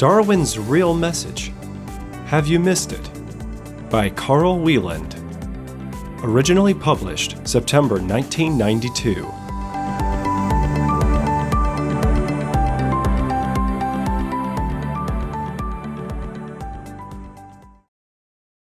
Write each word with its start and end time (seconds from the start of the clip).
Darwin's 0.00 0.58
Real 0.58 0.94
Message 0.94 1.52
Have 2.28 2.46
You 2.46 2.58
Missed 2.58 2.92
It? 2.92 3.10
by 3.90 4.08
Carl 4.08 4.58
Wieland. 4.58 5.14
Originally 6.22 6.72
published 6.72 7.46
September 7.46 7.96
1992. 7.96 9.26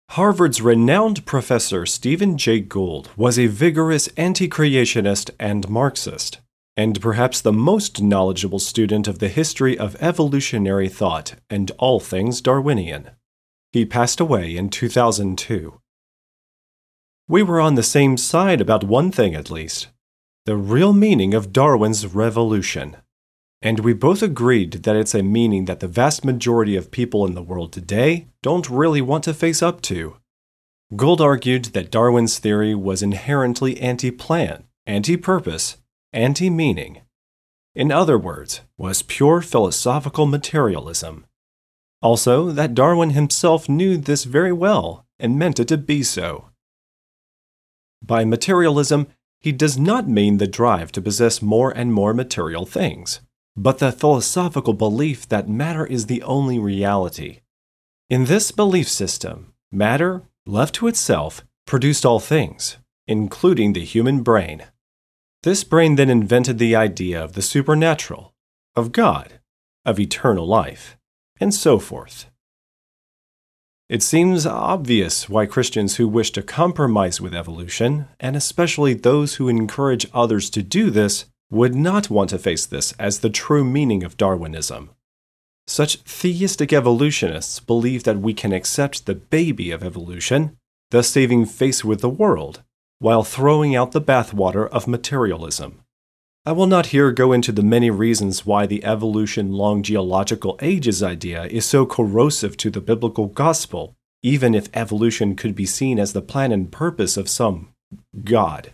Harvard's 0.09 0.63
renowned 0.63 1.27
professor 1.27 1.85
Stephen 1.85 2.39
Jay 2.39 2.61
Gould 2.61 3.11
was 3.19 3.39
a 3.39 3.49
vigorous 3.49 4.09
anti 4.17 4.49
creationist 4.49 5.29
and 5.39 5.69
Marxist 5.69 6.39
and 6.79 7.01
perhaps 7.01 7.41
the 7.41 7.53
most 7.53 8.01
knowledgeable 8.01 8.61
student 8.61 9.09
of 9.09 9.19
the 9.19 9.27
history 9.27 9.77
of 9.77 9.97
evolutionary 10.01 10.89
thought 10.89 11.35
and 11.51 11.73
all 11.73 11.99
things 11.99 12.41
Darwinian. 12.41 13.11
He 13.73 13.85
passed 13.85 14.21
away 14.21 14.57
in 14.57 14.71
2002. 14.71 15.81
We 17.27 17.43
were 17.43 17.61
on 17.61 17.75
the 17.75 17.83
same 17.83 18.17
side 18.17 18.61
about 18.61 18.85
one 18.85 19.11
thing 19.11 19.35
at 19.35 19.51
least 19.51 19.89
the 20.47 20.57
real 20.57 20.93
meaning 20.93 21.35
of 21.35 21.53
Darwin's 21.53 22.07
revolution. 22.07 22.97
And 23.61 23.81
we 23.81 23.93
both 23.93 24.23
agreed 24.23 24.85
that 24.85 24.97
it's 24.97 25.17
a 25.17 25.23
meaning 25.23 25.65
that 25.65 25.81
the 25.81 25.89
vast 25.89 26.25
majority 26.25 26.77
of 26.77 26.93
people 26.93 27.27
in 27.27 27.35
the 27.35 27.43
world 27.43 27.73
today 27.73 28.29
don't 28.41 28.71
really 28.71 29.03
want 29.03 29.25
to 29.25 29.35
face 29.35 29.63
up 29.63 29.83
to. 29.83 30.17
Gould 30.95 31.21
argued 31.21 31.67
that 31.67 31.91
Darwin's 31.91 32.39
theory 32.39 32.75
was 32.75 33.03
inherently 33.03 33.79
anti 33.81 34.13
plan, 34.13 34.63
anti 34.87 35.17
purpose, 35.17 35.78
anti 36.13 36.51
meaning. 36.51 37.03
In 37.75 37.93
other 37.93 38.19
words, 38.19 38.63
was 38.77 39.03
pure 39.03 39.41
philosophical 39.41 40.27
materialism. 40.27 41.27
Also, 42.01 42.51
that 42.51 42.75
Darwin 42.75 43.11
himself 43.11 43.69
knew 43.69 43.97
this 43.97 44.25
very 44.25 44.53
well 44.53 45.07
and 45.19 45.39
meant 45.39 45.59
it 45.61 45.69
to 45.69 45.77
be 45.77 46.03
so. 46.03 46.51
By 48.03 48.25
materialism, 48.25 49.09
he 49.41 49.53
does 49.53 49.79
not 49.79 50.09
mean 50.09 50.39
the 50.39 50.47
drive 50.47 50.93
to 50.93 51.03
possess 51.03 51.43
more 51.43 51.71
and 51.71 51.93
more 51.93 52.15
material 52.15 52.67
things, 52.67 53.21
but 53.57 53.79
the 53.79 53.93
philosophical 53.93 54.73
belief 54.73 55.29
that 55.29 55.49
matter 55.49 55.87
is 55.87 56.07
the 56.07 56.23
only 56.23 56.59
reality. 56.59 57.41
In 58.09 58.25
this 58.25 58.51
belief 58.51 58.89
system, 58.89 59.53
matter, 59.71 60.23
left 60.47 60.77
to 60.77 60.87
itself, 60.87 61.45
produced 61.67 62.07
all 62.07 62.21
things, 62.21 62.79
including 63.07 63.73
the 63.73 63.85
human 63.85 64.23
brain. 64.23 64.65
This 65.49 65.65
brain 65.65 65.97
then 65.97 66.11
invented 66.11 66.59
the 66.59 66.77
idea 66.77 67.25
of 67.25 67.33
the 67.33 67.41
supernatural, 67.41 68.35
of 68.77 68.93
God, 68.93 69.41
of 69.83 69.99
eternal 69.99 70.47
life, 70.47 70.99
and 71.41 71.55
so 71.55 71.79
forth. 71.79 72.27
It 73.89 74.03
seems 74.03 74.45
obvious 74.45 75.27
why 75.27 75.47
Christians 75.47 75.97
who 75.97 76.07
wish 76.07 76.33
to 76.33 76.43
compromise 76.43 77.19
with 77.19 77.35
evolution, 77.35 78.09
and 78.21 78.37
especially 78.37 78.93
those 78.93 79.37
who 79.37 79.49
encourage 79.49 80.07
others 80.13 80.51
to 80.51 80.63
do 80.63 80.91
this, 80.91 81.25
would 81.51 81.75
not 81.75 82.11
want 82.11 82.29
to 82.29 82.39
face 82.39 82.67
this 82.67 82.93
as 82.99 83.21
the 83.21 83.31
true 83.31 83.65
meaning 83.65 84.05
of 84.05 84.19
Darwinism. 84.19 84.91
Such 85.67 85.97
theistic 86.03 86.75
evolutionists 86.75 87.59
believe 87.59 88.05
that 88.05 88.21
we 88.21 88.35
can 88.35 88.53
accept 88.53 89.07
the 89.07 89.15
baby 89.15 89.71
of 89.71 89.83
evolution, 89.83 90.59
thus 90.91 91.09
saving 91.09 91.47
face 91.47 91.83
with 91.83 92.03
the 92.03 92.11
world, 92.11 92.63
while 92.99 93.23
throwing 93.23 93.77
out 93.77 93.93
the 93.93 94.01
bathwater 94.01 94.69
of 94.69 94.89
materialism. 94.89 95.81
I 96.45 96.53
will 96.53 96.67
not 96.67 96.87
here 96.87 97.13
go 97.13 97.33
into 97.33 97.53
the 97.53 97.63
many 97.63 97.91
reasons 97.91 98.47
why 98.47 98.67
the 98.67 98.85
evolution 98.85 99.53
long 99.53 99.83
geological 99.83 100.59
ages 100.63 101.03
idea 101.03 101.45
is 101.45 101.67
so 101.67 101.85
corrosive 101.85 102.57
to 102.59 102.71
the 102.71 102.81
biblical 102.81 103.27
gospel, 103.27 103.95
even 104.23 104.55
if 104.55 104.75
evolution 104.75 105.37
could 105.37 105.55
be 105.55 105.67
seen 105.67 105.99
as 105.99 106.13
the 106.13 106.23
plan 106.23 106.51
and 106.51 106.73
purpose 106.73 107.17
of 107.17 107.29
some 107.29 107.69
God. 108.25 108.73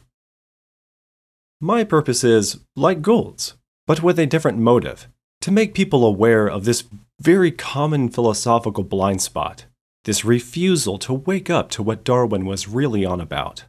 My 1.60 1.84
purpose 1.84 2.22
is, 2.24 2.60
like 2.76 3.02
Gould's, 3.02 3.54
but 3.86 4.02
with 4.02 4.18
a 4.18 4.26
different 4.26 4.58
motive, 4.58 5.08
to 5.40 5.50
make 5.50 5.74
people 5.74 6.04
aware 6.04 6.46
of 6.46 6.64
this 6.64 6.84
very 7.20 7.50
common 7.50 8.08
philosophical 8.08 8.84
blind 8.84 9.20
spot, 9.20 9.66
this 10.04 10.24
refusal 10.24 10.98
to 10.98 11.12
wake 11.12 11.50
up 11.50 11.70
to 11.70 11.82
what 11.82 12.04
Darwin 12.04 12.44
was 12.46 12.68
really 12.68 13.04
on 13.04 13.20
about. 13.20 13.64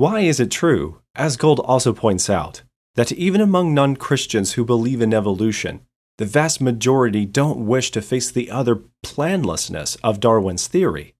Why 0.00 0.20
is 0.20 0.40
it 0.40 0.50
true, 0.50 1.02
as 1.14 1.36
Gould 1.36 1.60
also 1.60 1.92
points 1.92 2.30
out, 2.30 2.62
that 2.94 3.12
even 3.12 3.42
among 3.42 3.74
non 3.74 3.96
Christians 3.96 4.54
who 4.54 4.64
believe 4.64 5.02
in 5.02 5.12
evolution, 5.12 5.82
the 6.16 6.24
vast 6.24 6.58
majority 6.58 7.26
don't 7.26 7.66
wish 7.66 7.90
to 7.90 8.00
face 8.00 8.30
the 8.30 8.50
other 8.50 8.80
planlessness 9.02 9.96
of 9.96 10.18
Darwin's 10.18 10.68
theory? 10.68 11.16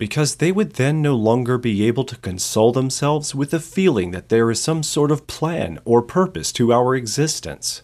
Because 0.00 0.34
they 0.34 0.50
would 0.50 0.72
then 0.72 1.00
no 1.00 1.14
longer 1.14 1.58
be 1.58 1.86
able 1.86 2.02
to 2.06 2.16
console 2.16 2.72
themselves 2.72 3.36
with 3.36 3.52
the 3.52 3.60
feeling 3.60 4.10
that 4.10 4.30
there 4.30 4.50
is 4.50 4.60
some 4.60 4.82
sort 4.82 5.12
of 5.12 5.28
plan 5.28 5.78
or 5.84 6.02
purpose 6.02 6.50
to 6.54 6.72
our 6.72 6.96
existence. 6.96 7.82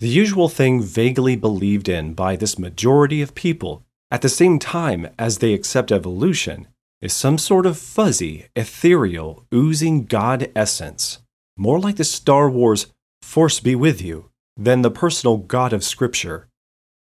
The 0.00 0.08
usual 0.08 0.48
thing 0.48 0.82
vaguely 0.82 1.36
believed 1.36 1.90
in 1.90 2.14
by 2.14 2.36
this 2.36 2.58
majority 2.58 3.20
of 3.20 3.34
people 3.34 3.84
at 4.10 4.22
the 4.22 4.30
same 4.30 4.58
time 4.58 5.10
as 5.18 5.38
they 5.38 5.52
accept 5.52 5.92
evolution 5.92 6.68
is 7.02 7.12
some 7.12 7.36
sort 7.36 7.66
of 7.66 7.76
fuzzy, 7.76 8.46
ethereal, 8.54 9.44
oozing 9.52 10.04
God 10.04 10.50
essence, 10.54 11.18
more 11.58 11.80
like 11.80 11.96
the 11.96 12.04
Star 12.04 12.48
Wars 12.48 12.86
Force 13.20 13.60
be 13.60 13.74
with 13.74 14.00
you 14.00 14.30
than 14.56 14.82
the 14.82 14.90
personal 14.90 15.36
God 15.36 15.72
of 15.72 15.82
Scripture. 15.82 16.48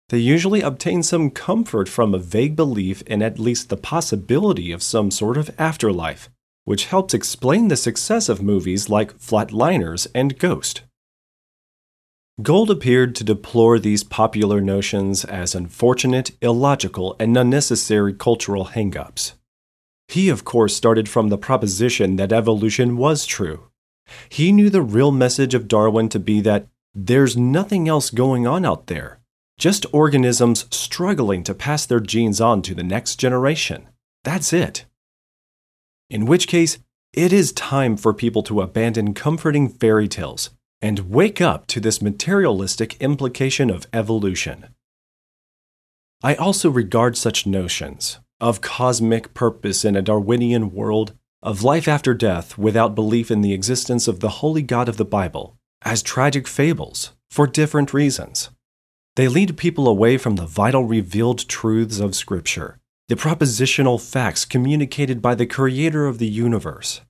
They 0.09 0.19
usually 0.19 0.61
obtain 0.61 1.03
some 1.03 1.31
comfort 1.31 1.89
from 1.89 2.13
a 2.13 2.19
vague 2.19 2.55
belief 2.55 3.01
in 3.03 3.21
at 3.21 3.39
least 3.39 3.69
the 3.69 3.75
possibility 3.75 4.71
of 4.71 4.83
some 4.83 5.11
sort 5.11 5.35
of 5.35 5.49
afterlife, 5.57 6.29
which 6.63 6.85
helps 6.85 7.13
explain 7.13 7.67
the 7.67 7.75
success 7.75 8.29
of 8.29 8.41
movies 8.41 8.89
like 8.89 9.17
Flatliners 9.17 10.07
and 10.13 10.37
Ghost. 10.37 10.83
Gould 12.41 12.69
appeared 12.69 13.15
to 13.15 13.23
deplore 13.23 13.79
these 13.79 14.03
popular 14.03 14.61
notions 14.61 15.25
as 15.25 15.55
unfortunate, 15.55 16.31
illogical, 16.41 17.15
and 17.19 17.35
unnecessary 17.35 18.13
cultural 18.13 18.65
hang-ups. 18.65 19.33
He, 20.07 20.29
of 20.29 20.45
course, 20.45 20.75
started 20.75 21.09
from 21.09 21.29
the 21.29 21.37
proposition 21.37 22.15
that 22.15 22.31
evolution 22.31 22.97
was 22.97 23.25
true. 23.25 23.69
He 24.29 24.51
knew 24.51 24.69
the 24.69 24.81
real 24.81 25.11
message 25.11 25.53
of 25.53 25.67
Darwin 25.67 26.09
to 26.09 26.19
be 26.19 26.39
that 26.41 26.67
there's 26.95 27.35
nothing 27.35 27.87
else 27.87 28.09
going 28.09 28.47
on 28.47 28.65
out 28.65 28.87
there, 28.87 29.19
just 29.57 29.85
organisms 29.91 30.65
struggling 30.71 31.43
to 31.43 31.53
pass 31.53 31.85
their 31.85 31.99
genes 31.99 32.39
on 32.39 32.61
to 32.63 32.73
the 32.73 32.83
next 32.83 33.17
generation. 33.17 33.87
That's 34.23 34.53
it. 34.53 34.85
In 36.09 36.25
which 36.25 36.47
case, 36.47 36.79
it 37.13 37.33
is 37.33 37.51
time 37.51 37.97
for 37.97 38.13
people 38.13 38.43
to 38.43 38.61
abandon 38.61 39.13
comforting 39.13 39.67
fairy 39.67 40.07
tales 40.07 40.51
and 40.81 41.09
wake 41.09 41.41
up 41.41 41.67
to 41.67 41.79
this 41.79 42.01
materialistic 42.01 42.95
implication 43.01 43.69
of 43.69 43.87
evolution. 43.91 44.67
I 46.23 46.35
also 46.35 46.69
regard 46.69 47.17
such 47.17 47.45
notions, 47.45 48.19
of 48.39 48.61
cosmic 48.61 49.33
purpose 49.33 49.83
in 49.83 49.95
a 49.95 50.01
Darwinian 50.01 50.71
world, 50.71 51.13
of 51.41 51.63
life 51.63 51.87
after 51.87 52.13
death 52.13 52.57
without 52.57 52.95
belief 52.95 53.31
in 53.31 53.41
the 53.41 53.53
existence 53.53 54.07
of 54.07 54.19
the 54.19 54.29
holy 54.29 54.61
God 54.61 54.89
of 54.89 54.97
the 54.97 55.05
Bible, 55.05 55.57
as 55.83 56.03
tragic 56.03 56.47
fables 56.47 57.13
for 57.31 57.47
different 57.47 57.93
reasons. 57.93 58.49
They 59.15 59.27
lead 59.27 59.57
people 59.57 59.87
away 59.87 60.17
from 60.17 60.35
the 60.35 60.45
vital 60.45 60.83
revealed 60.83 61.47
truths 61.47 61.99
of 61.99 62.15
Scripture, 62.15 62.79
the 63.07 63.15
propositional 63.15 63.99
facts 63.99 64.45
communicated 64.45 65.21
by 65.21 65.33
the 65.33 65.47
Creator 65.47 66.05
of 66.05 66.19
the 66.19 66.27
universe. 66.27 67.01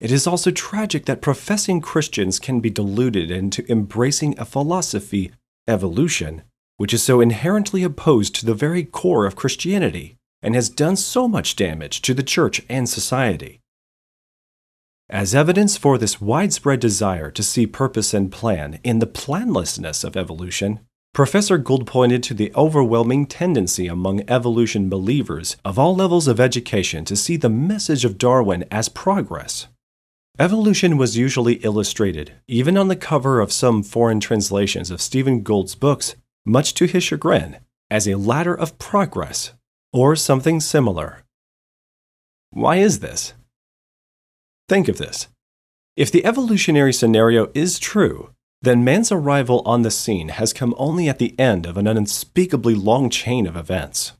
It 0.00 0.12
is 0.12 0.26
also 0.26 0.50
tragic 0.50 1.06
that 1.06 1.22
professing 1.22 1.80
Christians 1.80 2.38
can 2.38 2.60
be 2.60 2.70
deluded 2.70 3.30
into 3.30 3.64
embracing 3.70 4.38
a 4.38 4.44
philosophy, 4.44 5.32
evolution, 5.66 6.42
which 6.76 6.92
is 6.92 7.02
so 7.02 7.20
inherently 7.20 7.82
opposed 7.82 8.34
to 8.36 8.46
the 8.46 8.54
very 8.54 8.84
core 8.84 9.26
of 9.26 9.34
Christianity 9.34 10.17
and 10.42 10.54
has 10.54 10.68
done 10.68 10.96
so 10.96 11.26
much 11.26 11.56
damage 11.56 12.02
to 12.02 12.14
the 12.14 12.22
church 12.22 12.62
and 12.68 12.88
society. 12.88 13.60
As 15.10 15.34
evidence 15.34 15.76
for 15.76 15.96
this 15.96 16.20
widespread 16.20 16.80
desire 16.80 17.30
to 17.30 17.42
see 17.42 17.66
purpose 17.66 18.12
and 18.12 18.30
plan 18.30 18.78
in 18.84 18.98
the 18.98 19.06
planlessness 19.06 20.04
of 20.04 20.16
evolution, 20.16 20.80
Professor 21.14 21.56
Gould 21.56 21.86
pointed 21.86 22.22
to 22.24 22.34
the 22.34 22.52
overwhelming 22.54 23.26
tendency 23.26 23.86
among 23.86 24.28
evolution 24.28 24.90
believers 24.90 25.56
of 25.64 25.78
all 25.78 25.96
levels 25.96 26.28
of 26.28 26.38
education 26.38 27.04
to 27.06 27.16
see 27.16 27.36
the 27.36 27.48
message 27.48 28.04
of 28.04 28.18
Darwin 28.18 28.64
as 28.70 28.90
progress. 28.90 29.66
Evolution 30.38 30.96
was 30.98 31.16
usually 31.16 31.54
illustrated, 31.54 32.34
even 32.46 32.76
on 32.76 32.88
the 32.88 32.94
cover 32.94 33.40
of 33.40 33.50
some 33.50 33.82
foreign 33.82 34.20
translations 34.20 34.90
of 34.90 35.00
Stephen 35.00 35.40
Gould's 35.40 35.74
books, 35.74 36.14
much 36.44 36.74
to 36.74 36.84
his 36.84 37.02
chagrin, 37.02 37.56
as 37.90 38.06
a 38.06 38.14
ladder 38.14 38.54
of 38.54 38.78
progress 38.78 39.54
or 39.92 40.16
something 40.16 40.60
similar. 40.60 41.24
Why 42.50 42.76
is 42.76 43.00
this? 43.00 43.34
Think 44.68 44.88
of 44.88 44.98
this. 44.98 45.28
If 45.96 46.12
the 46.12 46.24
evolutionary 46.24 46.92
scenario 46.92 47.50
is 47.54 47.78
true, 47.78 48.30
then 48.62 48.84
man's 48.84 49.12
arrival 49.12 49.62
on 49.64 49.82
the 49.82 49.90
scene 49.90 50.28
has 50.30 50.52
come 50.52 50.74
only 50.76 51.08
at 51.08 51.18
the 51.18 51.38
end 51.38 51.66
of 51.66 51.76
an 51.76 51.86
unspeakably 51.86 52.74
long 52.74 53.08
chain 53.10 53.46
of 53.46 53.56
events. 53.56 54.12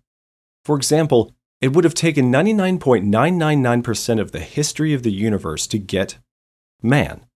For 0.65 0.77
example, 0.77 1.33
it 1.61 1.73
would 1.73 1.85
have 1.85 1.95
taken 1.95 2.33
99.999% 2.33 4.21
of 4.21 4.33
the 4.33 4.41
history 4.41 4.95
of 4.95 5.03
the 5.03 5.11
universe 5.13 5.67
to 5.69 5.79
get 5.79 6.19
man. 6.83 7.27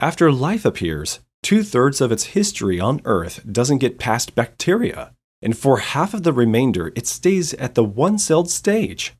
After 0.00 0.32
life 0.32 0.64
appears, 0.64 1.20
two 1.42 1.62
thirds 1.62 2.00
of 2.00 2.10
its 2.10 2.24
history 2.24 2.80
on 2.80 3.00
Earth 3.04 3.44
doesn't 3.50 3.78
get 3.78 3.98
past 3.98 4.34
bacteria, 4.34 5.12
and 5.42 5.56
for 5.56 5.78
half 5.78 6.14
of 6.14 6.22
the 6.22 6.32
remainder, 6.32 6.92
it 6.94 7.06
stays 7.06 7.54
at 7.54 7.74
the 7.74 7.84
one 7.84 8.18
celled 8.18 8.50
stage. 8.50 9.14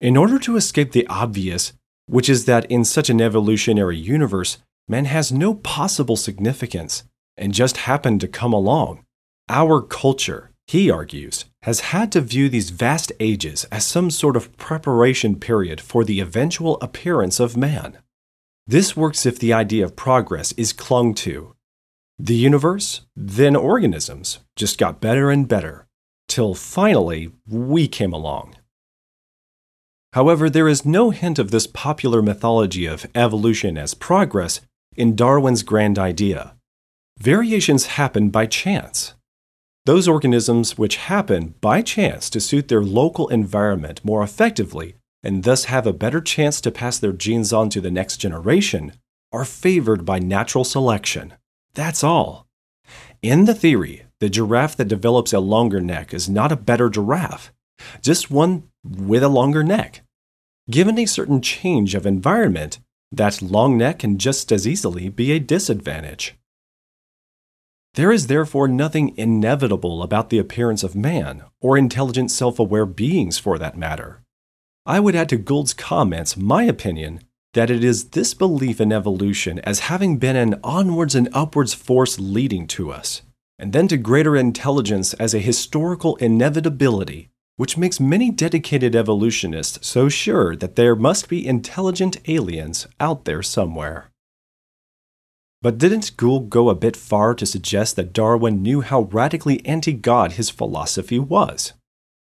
In 0.00 0.16
order 0.16 0.38
to 0.38 0.56
escape 0.56 0.92
the 0.92 1.06
obvious, 1.08 1.72
which 2.06 2.28
is 2.28 2.44
that 2.44 2.70
in 2.70 2.84
such 2.84 3.10
an 3.10 3.20
evolutionary 3.20 3.96
universe, 3.96 4.58
man 4.88 5.04
has 5.06 5.32
no 5.32 5.54
possible 5.54 6.16
significance 6.16 7.04
and 7.36 7.52
just 7.52 7.78
happened 7.78 8.20
to 8.20 8.28
come 8.28 8.52
along, 8.52 9.04
our 9.48 9.82
culture, 9.82 10.50
he 10.66 10.90
argues, 10.90 11.46
has 11.62 11.80
had 11.80 12.12
to 12.12 12.20
view 12.20 12.48
these 12.48 12.70
vast 12.70 13.10
ages 13.20 13.64
as 13.72 13.84
some 13.84 14.10
sort 14.10 14.36
of 14.36 14.56
preparation 14.56 15.36
period 15.36 15.80
for 15.80 16.04
the 16.04 16.20
eventual 16.20 16.78
appearance 16.80 17.40
of 17.40 17.56
man. 17.56 17.98
This 18.66 18.96
works 18.96 19.24
if 19.24 19.38
the 19.38 19.52
idea 19.52 19.84
of 19.84 19.96
progress 19.96 20.52
is 20.52 20.72
clung 20.72 21.14
to. 21.14 21.54
The 22.18 22.34
universe, 22.34 23.02
then 23.14 23.54
organisms, 23.54 24.40
just 24.56 24.76
got 24.76 25.00
better 25.00 25.30
and 25.30 25.46
better, 25.46 25.86
till 26.26 26.54
finally 26.54 27.30
we 27.46 27.86
came 27.86 28.12
along. 28.12 28.56
However, 30.14 30.50
there 30.50 30.66
is 30.66 30.84
no 30.84 31.10
hint 31.10 31.38
of 31.38 31.50
this 31.50 31.66
popular 31.66 32.20
mythology 32.20 32.86
of 32.86 33.06
evolution 33.14 33.78
as 33.78 33.94
progress 33.94 34.60
in 34.96 35.14
Darwin's 35.14 35.62
grand 35.62 35.98
idea. 35.98 36.56
Variations 37.18 37.86
happen 37.86 38.30
by 38.30 38.46
chance. 38.46 39.14
Those 39.86 40.08
organisms 40.08 40.76
which 40.76 40.96
happen 40.96 41.54
by 41.60 41.82
chance 41.82 42.28
to 42.30 42.40
suit 42.40 42.68
their 42.68 42.82
local 42.82 43.28
environment 43.28 44.04
more 44.04 44.22
effectively 44.22 44.96
and 45.22 45.44
thus 45.44 45.64
have 45.64 45.86
a 45.86 45.92
better 45.92 46.20
chance 46.20 46.60
to 46.60 46.70
pass 46.70 46.98
their 46.98 47.12
genes 47.12 47.52
on 47.52 47.70
to 47.70 47.80
the 47.80 47.90
next 47.90 48.18
generation 48.18 48.92
are 49.32 49.44
favored 49.44 50.04
by 50.04 50.18
natural 50.18 50.64
selection. 50.64 51.34
That's 51.74 52.02
all. 52.02 52.46
In 53.22 53.44
the 53.44 53.54
theory, 53.54 54.04
the 54.20 54.28
giraffe 54.28 54.76
that 54.76 54.88
develops 54.88 55.32
a 55.32 55.40
longer 55.40 55.80
neck 55.80 56.12
is 56.12 56.28
not 56.28 56.52
a 56.52 56.56
better 56.56 56.88
giraffe, 56.88 57.52
just 58.02 58.30
one 58.30 58.64
with 58.84 59.22
a 59.22 59.28
longer 59.28 59.62
neck. 59.62 60.02
Given 60.70 60.98
a 60.98 61.06
certain 61.06 61.40
change 61.40 61.94
of 61.94 62.06
environment, 62.06 62.78
that 63.10 63.40
long 63.40 63.78
neck 63.78 64.00
can 64.00 64.18
just 64.18 64.52
as 64.52 64.66
easily 64.66 65.08
be 65.08 65.32
a 65.32 65.38
disadvantage. 65.38 66.36
There 67.94 68.12
is 68.12 68.26
therefore 68.26 68.68
nothing 68.68 69.16
inevitable 69.16 70.02
about 70.02 70.30
the 70.30 70.38
appearance 70.38 70.82
of 70.82 70.94
man, 70.94 71.42
or 71.60 71.78
intelligent 71.78 72.30
self 72.30 72.58
aware 72.58 72.86
beings 72.86 73.38
for 73.38 73.58
that 73.58 73.76
matter. 73.76 74.22
I 74.84 75.00
would 75.00 75.16
add 75.16 75.28
to 75.30 75.36
Gould's 75.36 75.74
comments 75.74 76.36
my 76.36 76.64
opinion 76.64 77.20
that 77.54 77.70
it 77.70 77.82
is 77.82 78.10
this 78.10 78.34
belief 78.34 78.80
in 78.80 78.92
evolution 78.92 79.58
as 79.60 79.80
having 79.80 80.18
been 80.18 80.36
an 80.36 80.60
onwards 80.62 81.14
and 81.14 81.28
upwards 81.32 81.74
force 81.74 82.18
leading 82.18 82.66
to 82.66 82.90
us, 82.90 83.22
and 83.58 83.72
then 83.72 83.88
to 83.88 83.96
greater 83.96 84.36
intelligence 84.36 85.14
as 85.14 85.34
a 85.34 85.38
historical 85.38 86.16
inevitability 86.16 87.30
which 87.58 87.76
makes 87.76 87.98
many 87.98 88.30
dedicated 88.30 88.94
evolutionists 88.94 89.84
so 89.86 90.08
sure 90.08 90.54
that 90.54 90.76
there 90.76 90.94
must 90.94 91.28
be 91.28 91.44
intelligent 91.44 92.16
aliens 92.28 92.86
out 93.00 93.24
there 93.24 93.42
somewhere. 93.42 94.10
But 95.60 95.76
didn't 95.76 96.16
Gould 96.16 96.50
go 96.50 96.70
a 96.70 96.76
bit 96.76 96.96
far 96.96 97.34
to 97.34 97.44
suggest 97.44 97.96
that 97.96 98.12
Darwin 98.12 98.62
knew 98.62 98.80
how 98.80 99.02
radically 99.10 99.66
anti 99.66 99.92
God 99.92 100.32
his 100.32 100.50
philosophy 100.50 101.18
was? 101.18 101.72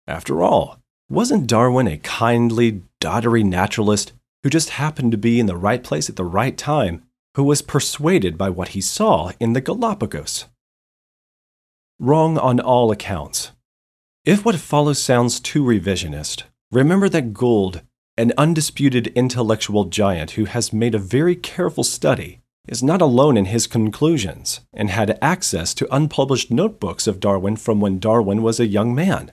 After 0.08 0.42
all, 0.42 0.80
wasn't 1.08 1.46
Darwin 1.46 1.86
a 1.86 1.98
kindly, 1.98 2.82
doddery 3.00 3.44
naturalist 3.44 4.12
who 4.42 4.50
just 4.50 4.70
happened 4.70 5.12
to 5.12 5.18
be 5.18 5.38
in 5.38 5.46
the 5.46 5.56
right 5.56 5.82
place 5.82 6.08
at 6.08 6.16
the 6.16 6.24
right 6.24 6.56
time, 6.56 7.04
who 7.34 7.44
was 7.44 7.62
persuaded 7.62 8.36
by 8.36 8.50
what 8.50 8.68
he 8.68 8.80
saw 8.80 9.32
in 9.40 9.52
the 9.52 9.60
Galapagos? 9.60 10.46
Wrong 11.98 12.36
on 12.36 12.60
all 12.60 12.90
accounts. 12.90 13.52
If 14.24 14.44
what 14.44 14.56
follows 14.56 15.02
sounds 15.02 15.40
too 15.40 15.62
revisionist, 15.62 16.44
remember 16.70 17.08
that 17.08 17.32
Gould, 17.32 17.82
an 18.16 18.32
undisputed 18.36 19.08
intellectual 19.08 19.84
giant 19.86 20.32
who 20.32 20.44
has 20.44 20.72
made 20.72 20.94
a 20.94 20.98
very 20.98 21.36
careful 21.36 21.84
study, 21.84 22.40
is 22.68 22.82
not 22.82 23.02
alone 23.02 23.36
in 23.36 23.46
his 23.46 23.66
conclusions 23.66 24.60
and 24.72 24.90
had 24.90 25.18
access 25.20 25.74
to 25.74 25.94
unpublished 25.94 26.50
notebooks 26.50 27.06
of 27.06 27.18
Darwin 27.18 27.56
from 27.56 27.80
when 27.80 27.98
Darwin 27.98 28.42
was 28.42 28.60
a 28.60 28.66
young 28.66 28.94
man. 28.94 29.32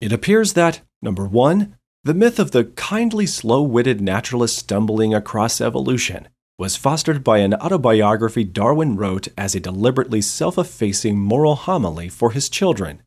It 0.00 0.12
appears 0.12 0.52
that, 0.52 0.82
number 1.00 1.26
one, 1.26 1.76
the 2.04 2.14
myth 2.14 2.38
of 2.38 2.50
the 2.50 2.64
kindly, 2.64 3.26
slow 3.26 3.62
witted 3.62 4.00
naturalist 4.00 4.56
stumbling 4.56 5.14
across 5.14 5.60
evolution 5.60 6.28
was 6.58 6.76
fostered 6.76 7.24
by 7.24 7.38
an 7.38 7.54
autobiography 7.54 8.44
Darwin 8.44 8.96
wrote 8.96 9.28
as 9.36 9.54
a 9.54 9.60
deliberately 9.60 10.20
self 10.20 10.58
effacing 10.58 11.18
moral 11.18 11.54
homily 11.54 12.08
for 12.08 12.32
his 12.32 12.48
children 12.48 13.02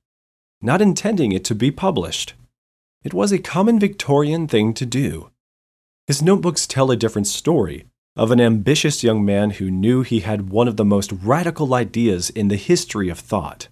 not 0.62 0.82
intending 0.82 1.32
it 1.32 1.44
to 1.46 1.56
be 1.56 1.72
published. 1.72 2.34
It 3.04 3.14
was 3.14 3.32
a 3.32 3.40
common 3.40 3.80
Victorian 3.80 4.48
thing 4.48 4.74
to 4.74 4.86
do. 4.86 5.30
His 6.08 6.22
notebooks 6.22 6.66
tell 6.66 6.90
a 6.90 6.98
different 6.98 7.28
story 7.28 7.86
of 8.16 8.32
an 8.32 8.42
ambitious 8.42 9.04
young 9.04 9.24
man 9.24 9.52
who 9.52 9.70
knew 9.70 10.02
he 10.02 10.22
had 10.22 10.50
one 10.50 10.68
of 10.68 10.78
the 10.78 10.86
most 10.86 11.12
radical 11.12 11.74
ideas 11.74 12.30
in 12.30 12.48
the 12.48 12.56
history 12.56 13.10
of 13.10 13.20
thought. 13.20 13.68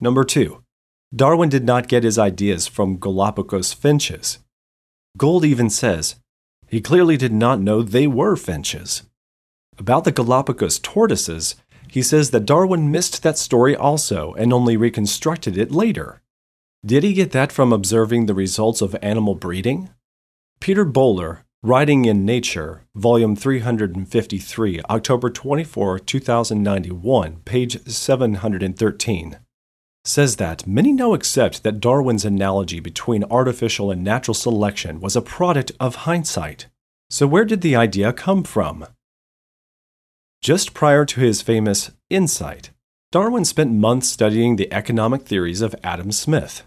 Number 0.00 0.24
two, 0.24 0.62
Darwin 1.14 1.48
did 1.48 1.64
not 1.64 1.88
get 1.88 2.04
his 2.04 2.18
ideas 2.18 2.68
from 2.68 2.96
Galapagos 2.96 3.72
finches. 3.72 4.38
Gould 5.16 5.44
even 5.44 5.68
says 5.68 6.16
he 6.68 6.80
clearly 6.80 7.16
did 7.16 7.32
not 7.32 7.60
know 7.60 7.82
they 7.82 8.06
were 8.06 8.36
finches. 8.36 9.02
About 9.76 10.04
the 10.04 10.12
Galapagos 10.12 10.78
tortoises, 10.78 11.56
he 11.88 12.00
says 12.00 12.30
that 12.30 12.46
Darwin 12.46 12.92
missed 12.92 13.24
that 13.24 13.38
story 13.38 13.74
also 13.74 14.32
and 14.34 14.52
only 14.52 14.76
reconstructed 14.76 15.58
it 15.58 15.72
later. 15.72 16.22
Did 16.86 17.02
he 17.02 17.12
get 17.12 17.32
that 17.32 17.50
from 17.50 17.72
observing 17.72 18.26
the 18.26 18.34
results 18.34 18.80
of 18.80 18.96
animal 19.02 19.34
breeding? 19.34 19.90
Peter 20.60 20.84
Bowler, 20.84 21.44
writing 21.62 22.04
in 22.04 22.24
Nature, 22.24 22.82
volume 22.94 23.34
353, 23.34 24.80
October 24.88 25.28
24, 25.28 25.98
2091, 25.98 27.36
page 27.44 27.84
713, 27.84 29.38
says 30.04 30.36
that 30.36 30.66
many 30.66 30.92
now 30.92 31.14
accept 31.14 31.62
that 31.62 31.80
Darwin's 31.80 32.24
analogy 32.24 32.80
between 32.80 33.24
artificial 33.24 33.90
and 33.90 34.02
natural 34.02 34.34
selection 34.34 35.00
was 35.00 35.14
a 35.14 35.22
product 35.22 35.72
of 35.78 36.06
hindsight. 36.06 36.66
So, 37.10 37.26
where 37.26 37.44
did 37.44 37.60
the 37.60 37.76
idea 37.76 38.12
come 38.12 38.44
from? 38.44 38.86
Just 40.42 40.72
prior 40.72 41.04
to 41.04 41.20
his 41.20 41.42
famous 41.42 41.90
Insight, 42.08 42.70
Darwin 43.12 43.44
spent 43.44 43.72
months 43.72 44.08
studying 44.08 44.56
the 44.56 44.72
economic 44.72 45.22
theories 45.22 45.60
of 45.60 45.74
Adam 45.84 46.12
Smith. 46.12 46.62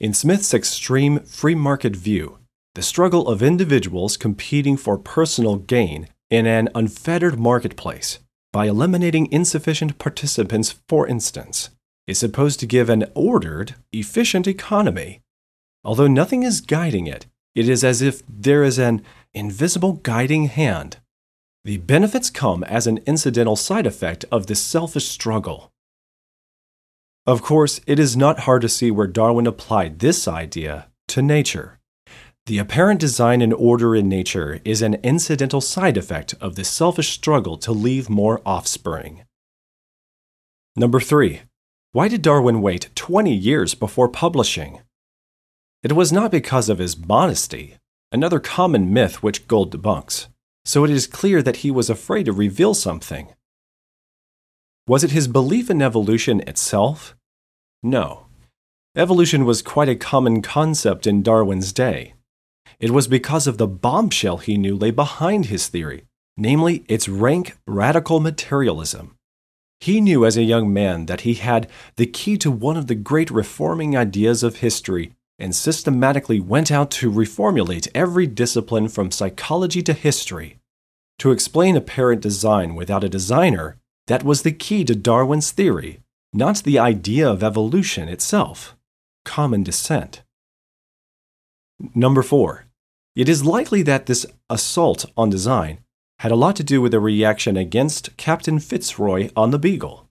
In 0.00 0.14
Smith's 0.14 0.54
extreme 0.54 1.20
free 1.20 1.54
market 1.54 1.94
view, 1.94 2.38
the 2.74 2.82
struggle 2.82 3.28
of 3.28 3.42
individuals 3.42 4.16
competing 4.16 4.76
for 4.76 4.98
personal 4.98 5.56
gain 5.56 6.08
in 6.30 6.46
an 6.46 6.68
unfettered 6.74 7.38
marketplace 7.38 8.20
by 8.52 8.66
eliminating 8.66 9.30
insufficient 9.30 9.98
participants, 9.98 10.76
for 10.88 11.06
instance, 11.06 11.70
is 12.06 12.18
supposed 12.18 12.60
to 12.60 12.66
give 12.66 12.88
an 12.88 13.06
ordered, 13.14 13.74
efficient 13.92 14.46
economy. 14.46 15.20
Although 15.84 16.06
nothing 16.06 16.42
is 16.42 16.60
guiding 16.60 17.06
it, 17.06 17.26
it 17.54 17.68
is 17.68 17.84
as 17.84 18.02
if 18.02 18.22
there 18.28 18.62
is 18.64 18.78
an 18.78 19.02
invisible 19.32 19.94
guiding 19.94 20.46
hand 20.46 20.98
the 21.64 21.78
benefits 21.78 22.28
come 22.28 22.62
as 22.64 22.86
an 22.86 23.00
incidental 23.06 23.56
side 23.56 23.86
effect 23.86 24.26
of 24.30 24.46
this 24.46 24.60
selfish 24.60 25.08
struggle. 25.08 25.72
Of 27.26 27.40
course, 27.40 27.80
it 27.86 27.98
is 27.98 28.16
not 28.16 28.40
hard 28.40 28.60
to 28.62 28.68
see 28.68 28.90
where 28.90 29.06
Darwin 29.06 29.46
applied 29.46 29.98
this 29.98 30.28
idea 30.28 30.88
to 31.08 31.22
nature. 31.22 31.80
The 32.44 32.58
apparent 32.58 33.00
design 33.00 33.40
and 33.40 33.54
order 33.54 33.96
in 33.96 34.10
nature 34.10 34.60
is 34.62 34.82
an 34.82 34.94
incidental 35.02 35.62
side 35.62 35.96
effect 35.96 36.34
of 36.38 36.56
the 36.56 36.64
selfish 36.64 37.08
struggle 37.08 37.56
to 37.58 37.72
leave 37.72 38.10
more 38.10 38.42
offspring. 38.44 39.24
Number 40.76 41.00
3. 41.00 41.40
Why 41.94 42.08
did 42.08 42.20
Darwin 42.20 42.60
wait 42.60 42.90
20 42.94 43.32
years 43.32 43.74
before 43.74 44.10
publishing? 44.10 44.82
It 45.82 45.92
was 45.92 46.12
not 46.12 46.30
because 46.30 46.68
of 46.68 46.78
his 46.78 46.98
modesty, 46.98 47.76
another 48.12 48.40
common 48.40 48.92
myth 48.92 49.22
which 49.22 49.48
Gould 49.48 49.72
debunks 49.72 50.26
so 50.64 50.84
it 50.84 50.90
is 50.90 51.06
clear 51.06 51.42
that 51.42 51.56
he 51.56 51.70
was 51.70 51.90
afraid 51.90 52.24
to 52.24 52.32
reveal 52.32 52.74
something. 52.74 53.28
Was 54.86 55.04
it 55.04 55.10
his 55.10 55.28
belief 55.28 55.70
in 55.70 55.82
evolution 55.82 56.40
itself? 56.40 57.14
No. 57.82 58.26
Evolution 58.96 59.44
was 59.44 59.62
quite 59.62 59.88
a 59.88 59.96
common 59.96 60.40
concept 60.40 61.06
in 61.06 61.22
Darwin's 61.22 61.72
day. 61.72 62.14
It 62.78 62.90
was 62.90 63.08
because 63.08 63.46
of 63.46 63.58
the 63.58 63.66
bombshell 63.66 64.38
he 64.38 64.56
knew 64.56 64.76
lay 64.76 64.90
behind 64.90 65.46
his 65.46 65.68
theory, 65.68 66.04
namely 66.36 66.84
its 66.88 67.08
rank 67.08 67.56
radical 67.66 68.20
materialism. 68.20 69.13
He 69.84 70.00
knew 70.00 70.24
as 70.24 70.38
a 70.38 70.42
young 70.42 70.72
man 70.72 71.04
that 71.06 71.22
he 71.28 71.34
had 71.34 71.68
the 71.96 72.06
key 72.06 72.38
to 72.38 72.50
one 72.50 72.78
of 72.78 72.86
the 72.86 72.94
great 72.94 73.30
reforming 73.30 73.94
ideas 73.94 74.42
of 74.42 74.60
history 74.60 75.12
and 75.38 75.54
systematically 75.54 76.40
went 76.40 76.72
out 76.72 76.90
to 76.92 77.12
reformulate 77.12 77.88
every 77.94 78.26
discipline 78.26 78.88
from 78.88 79.10
psychology 79.10 79.82
to 79.82 79.92
history. 79.92 80.56
To 81.18 81.32
explain 81.32 81.76
apparent 81.76 82.22
design 82.22 82.74
without 82.74 83.04
a 83.04 83.10
designer, 83.10 83.76
that 84.06 84.24
was 84.24 84.40
the 84.40 84.52
key 84.52 84.86
to 84.86 84.94
Darwin's 84.94 85.50
theory, 85.50 86.00
not 86.32 86.62
the 86.62 86.78
idea 86.78 87.28
of 87.28 87.42
evolution 87.42 88.08
itself, 88.08 88.74
common 89.26 89.62
descent. 89.62 90.22
Number 91.94 92.22
four, 92.22 92.64
it 93.14 93.28
is 93.28 93.44
likely 93.44 93.82
that 93.82 94.06
this 94.06 94.24
assault 94.48 95.04
on 95.14 95.28
design 95.28 95.83
had 96.18 96.32
a 96.32 96.36
lot 96.36 96.56
to 96.56 96.64
do 96.64 96.80
with 96.80 96.94
a 96.94 97.00
reaction 97.00 97.56
against 97.56 98.16
Captain 98.16 98.58
Fitzroy 98.58 99.30
on 99.36 99.50
the 99.50 99.58
Beagle. 99.58 100.08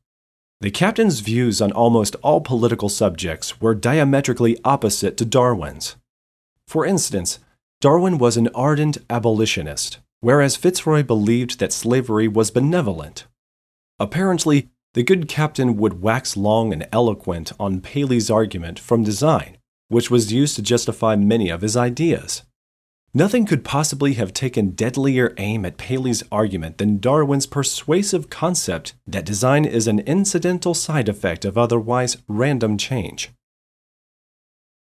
The 0.61 0.71
captain's 0.71 1.19
views 1.19 1.61
on 1.61 1.71
almost 1.71 2.15
all 2.21 2.39
political 2.39 2.87
subjects 2.87 3.59
were 3.59 3.75
diametrically 3.75 4.57
opposite 4.63 5.17
to 5.17 5.25
Darwin's. 5.25 5.95
For 6.67 6.85
instance, 6.85 7.39
Darwin 7.81 8.17
was 8.17 8.37
an 8.37 8.47
ardent 8.55 8.97
abolitionist, 9.09 9.99
whereas 10.21 10.55
Fitzroy 10.55 11.03
believed 11.03 11.59
that 11.59 11.73
slavery 11.73 12.29
was 12.29 12.49
benevolent. 12.49 13.25
Apparently, 13.99 14.69
the 14.93 15.03
good 15.03 15.27
captain 15.27 15.75
would 15.75 16.01
wax 16.01 16.37
long 16.37 16.71
and 16.71 16.87
eloquent 16.91 17.51
on 17.59 17.81
Paley's 17.81 18.29
argument 18.29 18.79
from 18.79 19.03
design, 19.03 19.57
which 19.89 20.09
was 20.09 20.31
used 20.31 20.55
to 20.55 20.61
justify 20.61 21.15
many 21.15 21.49
of 21.49 21.61
his 21.61 21.75
ideas. 21.75 22.43
Nothing 23.15 23.45
could 23.45 23.63
possibly 23.63 24.15
have 24.15 24.33
taken 24.33 24.71
deadlier 24.71 25.35
aim 25.37 25.65
at 25.65 25.77
Paley's 25.77 26.23
argument 26.31 26.79
than 26.79 26.97
Darwin's 26.97 27.45
persuasive 27.45 28.31
concept 28.31 28.95
that 29.05 29.25
design 29.25 29.65
is 29.65 29.87
an 29.87 29.99
incidental 29.99 30.73
side 30.73 31.07
effect 31.07 31.45
of 31.45 31.55
otherwise 31.55 32.17
random 32.27 32.75
change. 32.75 33.29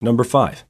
Number 0.02 0.26
5. 0.26 0.66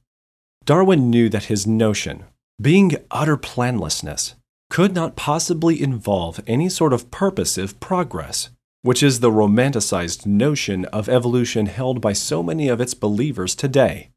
Darwin 0.64 1.10
knew 1.10 1.28
that 1.30 1.44
his 1.44 1.66
notion, 1.66 2.24
being 2.60 2.96
utter 3.10 3.36
planlessness, 3.36 4.36
could 4.70 4.94
not 4.94 5.16
possibly 5.16 5.82
involve 5.82 6.40
any 6.46 6.68
sort 6.68 6.92
of 6.92 7.10
purposive 7.10 7.80
progress, 7.80 8.50
which 8.82 9.02
is 9.02 9.18
the 9.18 9.32
romanticized 9.32 10.26
notion 10.26 10.84
of 10.86 11.08
evolution 11.08 11.66
held 11.66 12.00
by 12.00 12.12
so 12.12 12.40
many 12.40 12.68
of 12.68 12.80
its 12.80 12.94
believers 12.94 13.56
today, 13.56 14.10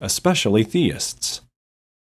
especially 0.00 0.64
theists. 0.64 1.42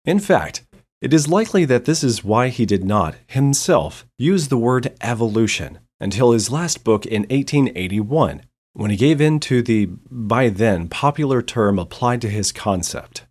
In 0.04 0.20
fact, 0.20 0.64
it 1.00 1.14
is 1.14 1.28
likely 1.28 1.64
that 1.64 1.84
this 1.84 2.02
is 2.02 2.24
why 2.24 2.48
he 2.48 2.66
did 2.66 2.84
not, 2.84 3.14
himself, 3.26 4.06
use 4.18 4.48
the 4.48 4.58
word 4.58 4.94
evolution 5.00 5.78
until 6.00 6.32
his 6.32 6.50
last 6.50 6.84
book 6.84 7.06
in 7.06 7.22
1881, 7.22 8.42
when 8.72 8.90
he 8.90 8.96
gave 8.96 9.20
in 9.20 9.40
to 9.40 9.62
the, 9.62 9.86
by 10.10 10.48
then, 10.48 10.88
popular 10.88 11.42
term 11.42 11.78
applied 11.78 12.20
to 12.20 12.28
his 12.28 12.52
concept. 12.52 13.26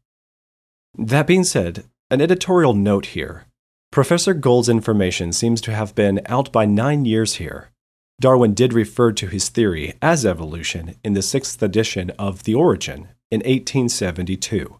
That 0.97 1.27
being 1.27 1.43
said, 1.43 1.85
an 2.09 2.21
editorial 2.21 2.73
note 2.73 3.07
here. 3.07 3.45
Professor 3.91 4.33
Gould's 4.33 4.69
information 4.69 5.31
seems 5.31 5.61
to 5.61 5.73
have 5.73 5.95
been 5.95 6.21
out 6.25 6.51
by 6.51 6.65
nine 6.65 7.05
years 7.05 7.35
here. 7.35 7.71
Darwin 8.19 8.53
did 8.53 8.73
refer 8.73 9.11
to 9.11 9.27
his 9.27 9.49
theory 9.49 9.93
as 10.01 10.25
evolution 10.25 10.95
in 11.03 11.13
the 11.13 11.21
sixth 11.21 11.61
edition 11.61 12.11
of 12.17 12.43
The 12.43 12.55
Origin 12.55 13.09
in 13.29 13.39
1872. 13.41 14.79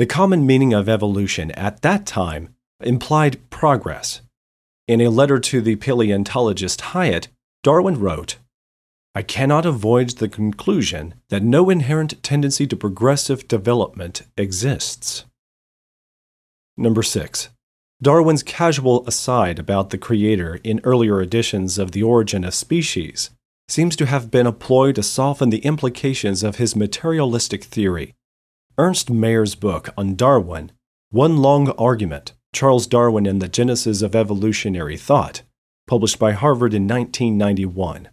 The 0.00 0.06
common 0.06 0.46
meaning 0.46 0.72
of 0.72 0.88
evolution 0.88 1.50
at 1.50 1.82
that 1.82 2.06
time 2.06 2.54
implied 2.82 3.50
progress. 3.50 4.22
In 4.88 4.98
a 5.02 5.10
letter 5.10 5.38
to 5.38 5.60
the 5.60 5.76
paleontologist 5.76 6.80
Hyatt, 6.80 7.28
Darwin 7.62 8.00
wrote, 8.00 8.38
I 9.14 9.20
cannot 9.20 9.66
avoid 9.66 10.08
the 10.12 10.30
conclusion 10.30 11.16
that 11.28 11.42
no 11.42 11.68
inherent 11.68 12.22
tendency 12.22 12.66
to 12.68 12.76
progressive 12.76 13.46
development 13.46 14.22
exists. 14.38 15.26
Number 16.78 17.02
6. 17.02 17.50
Darwin's 18.00 18.42
casual 18.42 19.06
aside 19.06 19.58
about 19.58 19.90
the 19.90 19.98
Creator 19.98 20.60
in 20.64 20.80
earlier 20.82 21.20
editions 21.20 21.76
of 21.76 21.92
The 21.92 22.04
Origin 22.04 22.44
of 22.44 22.54
Species 22.54 23.28
seems 23.68 23.96
to 23.96 24.06
have 24.06 24.30
been 24.30 24.46
a 24.46 24.52
ploy 24.52 24.92
to 24.92 25.02
soften 25.02 25.50
the 25.50 25.58
implications 25.58 26.42
of 26.42 26.56
his 26.56 26.74
materialistic 26.74 27.64
theory. 27.64 28.14
Ernst 28.80 29.10
Mayr's 29.10 29.56
book 29.56 29.90
on 29.94 30.14
Darwin, 30.14 30.72
One 31.10 31.36
Long 31.36 31.68
Argument 31.72 32.32
Charles 32.54 32.86
Darwin 32.86 33.26
and 33.26 33.42
the 33.42 33.46
Genesis 33.46 34.00
of 34.00 34.16
Evolutionary 34.16 34.96
Thought, 34.96 35.42
published 35.86 36.18
by 36.18 36.32
Harvard 36.32 36.72
in 36.72 36.88
1991, 36.88 38.08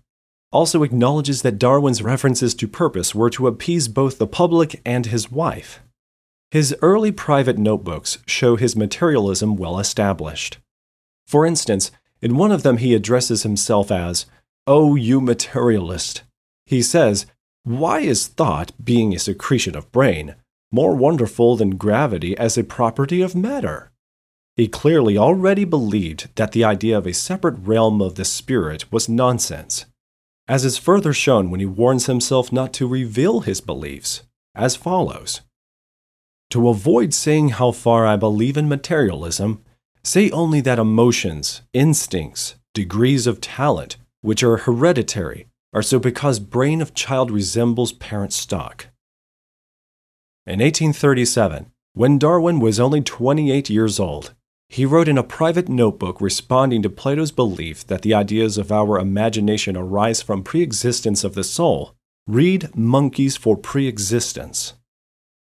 also 0.52 0.84
acknowledges 0.84 1.42
that 1.42 1.58
Darwin's 1.58 2.04
references 2.04 2.54
to 2.56 2.68
purpose 2.68 3.16
were 3.16 3.30
to 3.30 3.48
appease 3.48 3.88
both 3.88 4.18
the 4.18 4.28
public 4.28 4.82
and 4.86 5.06
his 5.06 5.32
wife. 5.32 5.80
His 6.52 6.76
early 6.82 7.14
private 7.14 7.58
notebooks 7.58 8.18
show 8.26 8.58
his 8.58 8.76
materialism 8.76 9.56
well 9.56 9.80
established. 9.80 10.58
For 11.28 11.46
instance, 11.46 11.92
in 12.22 12.36
one 12.36 12.52
of 12.52 12.64
them 12.64 12.76
he 12.76 12.94
addresses 12.94 13.44
himself 13.44 13.90
as, 13.90 14.26
Oh, 14.68 14.96
you 14.96 15.22
materialist. 15.22 16.24
He 16.66 16.82
says, 16.82 17.26
Why 17.64 18.02
is 18.02 18.28
thought, 18.28 18.74
being 18.84 19.16
a 19.16 19.20
secretion 19.20 19.74
of 19.74 19.90
brain, 19.94 20.36
more 20.72 20.96
wonderful 20.96 21.56
than 21.56 21.78
gravity 21.78 22.38
as 22.38 22.58
a 22.58 22.64
property 22.64 23.22
of 23.22 23.36
matter. 23.36 23.92
He 24.56 24.68
clearly 24.68 25.18
already 25.18 25.66
believed 25.66 26.30
that 26.36 26.52
the 26.52 26.64
idea 26.64 26.98
of 26.98 27.06
a 27.06 27.14
separate 27.14 27.58
realm 27.60 28.02
of 28.02 28.16
the 28.16 28.26
spirit 28.26 28.92
was 28.92 29.08
nonsense, 29.08 29.86
as 30.48 30.66
is 30.66 30.78
further 30.78 31.14
shown 31.14 31.52
when 31.52 31.60
he 31.60 31.66
warns 31.66 32.08
himself 32.08 32.52
not 32.52 32.74
to 32.74 32.88
reveal 32.88 33.42
his 33.42 33.62
beliefs, 33.62 34.24
as 34.56 34.76
follows 34.76 35.42
To 36.50 36.70
avoid 36.70 37.14
saying 37.14 37.50
how 37.50 37.72
far 37.72 38.08
I 38.08 38.16
believe 38.16 38.58
in 38.58 38.68
materialism, 38.68 39.64
say 40.04 40.32
only 40.32 40.62
that 40.62 40.80
emotions, 40.80 41.62
instincts, 41.74 42.56
degrees 42.74 43.28
of 43.28 43.42
talent, 43.42 43.98
which 44.22 44.42
are 44.42 44.58
hereditary, 44.58 45.48
are 45.74 45.84
so 45.84 46.00
because 46.00 46.40
brain 46.40 46.82
of 46.82 46.94
child 46.94 47.30
resembles 47.30 47.92
parent 47.92 48.34
stock. 48.34 48.88
In 50.48 50.62
1837, 50.62 51.74
when 51.92 52.18
Darwin 52.18 52.62
was 52.62 52.80
only 52.80 53.02
28 53.02 53.70
years 53.70 54.00
old, 54.00 54.34
he 54.70 54.86
wrote 54.86 55.10
in 55.10 55.18
a 55.18 55.24
private 55.24 55.68
notebook 55.68 56.22
responding 56.22 56.82
to 56.84 56.90
Plato's 56.90 57.34
belief 57.34 57.86
that 57.88 58.02
the 58.02 58.14
ideas 58.14 58.58
of 58.58 58.72
our 58.72 58.98
imagination 58.98 59.76
arise 59.76 60.22
from 60.22 60.44
preexistence 60.44 61.26
of 61.26 61.36
the 61.36 61.44
soul 61.44 61.96
read 62.28 62.74
Monkeys 62.74 63.36
for 63.36 63.58
Preexistence. 63.58 64.76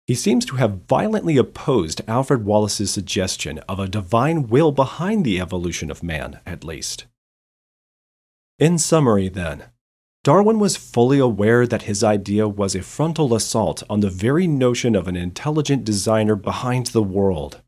He 0.06 0.14
seems 0.14 0.46
to 0.46 0.56
have 0.56 0.87
violently 0.88 1.37
opposed 1.37 2.00
Alfred 2.08 2.46
Wallace's 2.46 2.90
suggestion 2.90 3.58
of 3.68 3.78
a 3.78 3.88
divine 3.88 4.49
will 4.49 4.73
behind 4.73 5.26
the 5.26 5.38
evolution 5.38 5.90
of 5.90 6.02
man, 6.02 6.40
at 6.46 6.64
least. 6.64 7.04
In 8.58 8.78
summary, 8.78 9.28
then, 9.28 9.64
Darwin 10.25 10.59
was 10.59 10.75
fully 10.75 11.19
aware 11.19 11.66
that 11.66 11.83
his 11.83 12.02
idea 12.02 12.49
was 12.49 12.75
a 12.75 12.81
frontal 12.81 13.35
assault 13.35 13.83
on 13.90 14.00
the 14.00 14.09
very 14.09 14.47
notion 14.47 14.97
of 14.97 15.07
an 15.07 15.16
intelligent 15.16 15.85
designer 15.85 16.35
behind 16.35 16.87
the 16.87 17.02
world. 17.02 17.61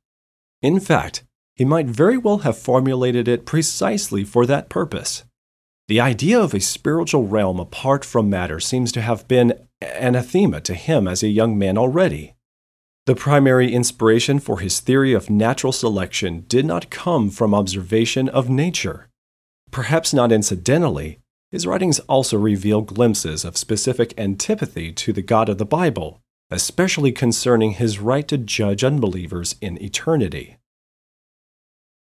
In 0.62 0.80
fact, 0.80 1.22
he 1.54 1.66
might 1.66 1.84
very 1.86 2.16
well 2.16 2.38
have 2.38 2.56
formulated 2.56 3.28
it 3.28 3.44
precisely 3.44 4.25
for 4.25 4.46
that 4.46 4.70
purpose. 4.70 5.25
The 5.88 6.00
idea 6.00 6.40
of 6.40 6.54
a 6.54 6.60
spiritual 6.60 7.26
realm 7.26 7.60
apart 7.60 8.06
from 8.06 8.30
matter 8.30 8.58
seems 8.58 8.90
to 8.92 9.02
have 9.02 9.28
been 9.28 9.52
anathema 9.82 10.62
to 10.62 10.72
him 10.75 11.06
as 11.06 11.22
a 11.22 11.28
young 11.28 11.58
man 11.58 11.76
already. 11.76 12.36
The 13.04 13.14
primary 13.14 13.70
inspiration 13.70 14.38
for 14.38 14.60
his 14.60 14.80
theory 14.80 15.12
of 15.12 15.28
natural 15.28 15.75
selection 15.75 16.46
did 16.48 16.64
not 16.64 16.88
come 16.88 17.28
from 17.28 17.54
observation 17.54 18.30
of 18.30 18.48
nature. 18.48 19.10
Perhaps 19.70 20.14
not 20.14 20.32
incidentally, 20.32 21.20
his 21.50 21.66
writings 21.66 21.98
also 22.00 22.36
reveal 22.36 22.82
glimpses 22.82 23.44
of 23.44 23.56
specific 23.56 24.12
antipathy 24.18 24.92
to 24.92 25.12
the 25.12 25.22
God 25.22 25.48
of 25.48 25.58
the 25.58 25.64
Bible, 25.64 26.20
especially 26.50 27.12
concerning 27.12 27.72
his 27.72 27.98
right 27.98 28.26
to 28.28 28.38
judge 28.38 28.82
unbelievers 28.84 29.56
in 29.60 29.80
eternity. 29.82 30.56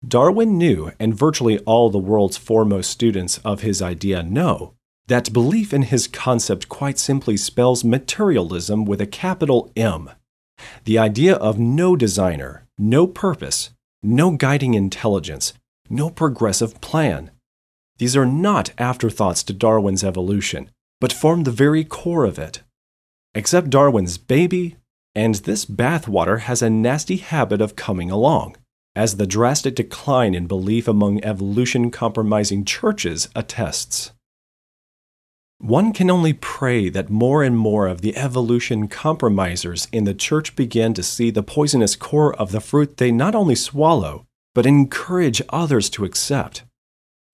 Darwin 0.06 0.56
knew, 0.56 0.92
and 1.00 1.14
virtually 1.14 1.58
all 1.60 1.90
the 1.90 1.98
world's 1.98 2.36
foremost 2.36 2.90
students 2.90 3.38
of 3.38 3.62
his 3.62 3.82
idea 3.82 4.22
know, 4.22 4.74
that 5.08 5.32
belief 5.32 5.72
in 5.72 5.82
his 5.82 6.06
concept 6.06 6.68
quite 6.68 6.98
simply 6.98 7.36
spells 7.36 7.82
materialism 7.82 8.84
with 8.84 9.00
a 9.00 9.06
capital 9.06 9.72
M. 9.74 10.10
The 10.84 10.98
idea 10.98 11.34
of 11.34 11.58
no 11.58 11.96
designer, 11.96 12.66
no 12.76 13.06
purpose, 13.06 13.70
no 14.02 14.32
guiding 14.32 14.74
intelligence, 14.74 15.54
no 15.88 16.10
progressive 16.10 16.80
plan, 16.80 17.30
these 17.98 18.16
are 18.16 18.26
not 18.26 18.70
afterthoughts 18.78 19.42
to 19.44 19.52
Darwin's 19.52 20.04
evolution, 20.04 20.70
but 21.00 21.12
form 21.12 21.44
the 21.44 21.50
very 21.50 21.84
core 21.84 22.24
of 22.24 22.38
it. 22.38 22.62
Except 23.34 23.70
Darwin's 23.70 24.18
baby, 24.18 24.76
and 25.14 25.34
this 25.36 25.64
bathwater 25.64 26.40
has 26.40 26.62
a 26.62 26.70
nasty 26.70 27.16
habit 27.16 27.60
of 27.60 27.76
coming 27.76 28.10
along, 28.10 28.56
as 28.94 29.16
the 29.16 29.26
drastic 29.26 29.74
decline 29.74 30.34
in 30.34 30.46
belief 30.46 30.88
among 30.88 31.22
evolution 31.24 31.90
compromising 31.90 32.64
churches 32.64 33.28
attests. 33.34 34.12
One 35.60 35.92
can 35.92 36.08
only 36.08 36.34
pray 36.34 36.88
that 36.88 37.10
more 37.10 37.42
and 37.42 37.58
more 37.58 37.88
of 37.88 38.00
the 38.00 38.16
evolution 38.16 38.86
compromisers 38.86 39.88
in 39.90 40.04
the 40.04 40.14
church 40.14 40.54
begin 40.54 40.94
to 40.94 41.02
see 41.02 41.32
the 41.32 41.42
poisonous 41.42 41.96
core 41.96 42.32
of 42.36 42.52
the 42.52 42.60
fruit 42.60 42.98
they 42.98 43.10
not 43.10 43.34
only 43.34 43.56
swallow, 43.56 44.24
but 44.54 44.66
encourage 44.66 45.42
others 45.48 45.90
to 45.90 46.04
accept. 46.04 46.62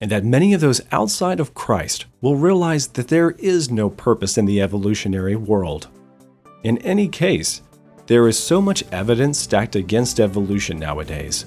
And 0.01 0.11
that 0.11 0.25
many 0.25 0.53
of 0.53 0.61
those 0.61 0.81
outside 0.91 1.39
of 1.39 1.53
Christ 1.53 2.05
will 2.21 2.35
realize 2.35 2.87
that 2.89 3.07
there 3.07 3.31
is 3.31 3.71
no 3.71 3.89
purpose 3.89 4.37
in 4.37 4.45
the 4.45 4.61
evolutionary 4.61 5.35
world. 5.35 5.87
In 6.63 6.77
any 6.79 7.07
case, 7.07 7.61
there 8.07 8.27
is 8.27 8.37
so 8.37 8.61
much 8.61 8.83
evidence 8.91 9.39
stacked 9.39 9.75
against 9.75 10.19
evolution 10.19 10.77
nowadays. 10.77 11.45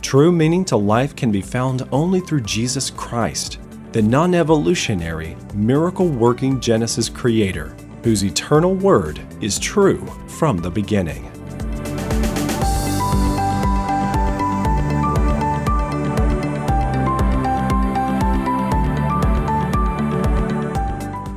True 0.00 0.30
meaning 0.30 0.64
to 0.66 0.76
life 0.76 1.16
can 1.16 1.32
be 1.32 1.42
found 1.42 1.88
only 1.90 2.20
through 2.20 2.42
Jesus 2.42 2.90
Christ 2.90 3.58
the 3.92 4.02
non 4.02 4.34
evolutionary, 4.34 5.36
miracle 5.54 6.08
working 6.08 6.60
Genesis 6.60 7.08
creator, 7.08 7.76
whose 8.02 8.24
eternal 8.24 8.74
word 8.74 9.20
is 9.40 9.58
true 9.58 10.06
from 10.28 10.56
the 10.56 10.70
beginning. 10.70 11.31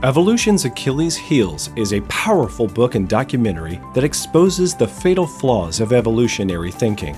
Evolution's 0.06 0.66
Achilles' 0.66 1.18
Heels 1.18 1.72
is 1.76 1.92
a 1.92 2.02
powerful 2.02 2.68
book 2.68 2.94
and 2.94 3.10
documentary 3.10 3.82
that 3.96 4.04
exposes 4.04 4.76
the 4.76 4.88
fatal 4.88 5.26
flaws 5.26 5.80
of 5.80 5.94
evolutionary 5.94 6.72
thinking. 6.72 7.18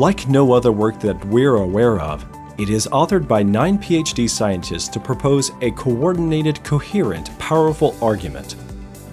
Like 0.00 0.26
no 0.26 0.52
other 0.52 0.72
work 0.72 0.98
that 0.98 1.24
we're 1.26 1.54
aware 1.54 2.00
of, 2.00 2.26
it 2.58 2.68
is 2.68 2.88
authored 2.88 3.28
by 3.28 3.44
nine 3.44 3.78
PhD 3.78 4.28
scientists 4.28 4.88
to 4.88 4.98
propose 4.98 5.52
a 5.60 5.70
coordinated, 5.70 6.64
coherent, 6.64 7.30
powerful 7.38 7.96
argument. 8.02 8.56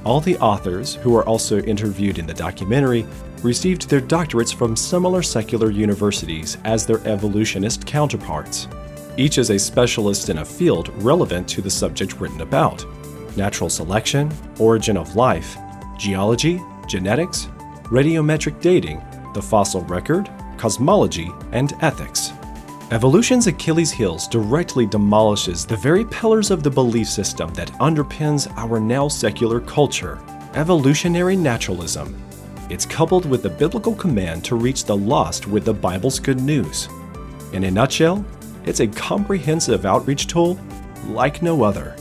All 0.04 0.20
the 0.20 0.39
authors, 0.39 0.96
who 0.96 1.16
are 1.16 1.25
also 1.25 1.62
interviewed 1.62 2.18
in 2.18 2.25
the 2.25 2.34
documentary, 2.34 3.06
received 3.44 3.92
their 3.92 4.01
doctorates 4.01 4.56
from 4.56 4.75
similar 4.75 5.22
secular 5.22 5.70
universities 5.70 6.58
as 6.63 6.88
their 6.88 7.06
evolutionist 7.08 7.86
counterparts. 7.86 8.68
Each 9.18 9.40
is 9.40 9.50
a 9.50 9.58
specialist 9.58 10.30
in 10.30 10.38
a 10.38 10.46
field 10.46 10.90
relevant 11.04 11.48
to 11.50 11.62
the 11.62 11.72
subject 11.72 12.20
written 12.20 12.42
about 12.42 12.86
natural 13.36 13.70
selection, 13.70 14.32
origin 14.60 14.96
of 14.96 15.16
life, 15.16 15.58
geology, 15.98 16.62
genetics, 16.88 17.48
radiometric 17.86 18.62
dating, 18.62 19.02
the 19.34 19.42
fossil 19.42 19.82
record, 19.82 20.30
cosmology, 20.58 21.32
and 21.52 21.74
ethics. 21.82 22.32
Evolution's 22.92 23.48
Achilles' 23.48 23.92
heels 23.92 24.28
directly 24.28 24.86
demolishes 24.86 25.66
the 25.66 25.78
very 25.78 26.06
pillars 26.06 26.52
of 26.52 26.64
the 26.64 26.70
belief 26.70 27.08
system 27.08 27.52
that 27.56 27.72
underpins 27.74 28.52
our 28.56 28.80
now 28.80 29.08
secular 29.08 29.60
culture 29.60 30.20
evolutionary 30.54 31.36
naturalism. 31.36 32.16
It's 32.70 32.86
coupled 32.86 33.26
with 33.26 33.44
the 33.44 33.50
biblical 33.50 33.94
command 33.94 34.44
to 34.46 34.56
reach 34.56 34.86
the 34.86 34.96
lost 34.96 35.48
with 35.48 35.66
the 35.66 35.74
Bible's 35.74 36.20
good 36.20 36.42
news. 36.42 36.90
In 37.54 37.66
a 37.66 37.72
nutshell, 37.72 38.26
it's 38.68 38.82
a 38.82 38.88
comprehensive 38.88 39.86
outreach 39.86 40.28
tool 40.28 40.60
like 41.06 41.42
no 41.42 41.64
other. 41.64 41.96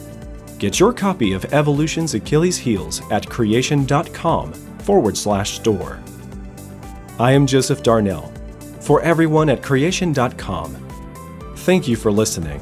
Get 0.58 0.80
your 0.80 0.92
copy 0.92 1.32
of 1.32 1.44
Evolution's 1.52 2.14
Achilles' 2.14 2.58
Heels 2.58 3.02
at 3.11 3.28
creation.com 3.28 4.52
forward 4.52 5.16
slash 5.16 5.52
store. 5.52 6.00
I 7.18 7.32
am 7.32 7.46
Joseph 7.46 7.82
Darnell 7.82 8.32
for 8.80 9.00
everyone 9.02 9.49
at 9.49 9.62
creation.com. 9.62 10.75
Thank 11.56 11.88
you 11.88 11.96
for 11.96 12.12
listening. 12.12 12.60